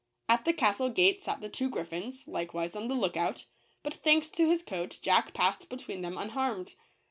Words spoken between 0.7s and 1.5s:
gate sat the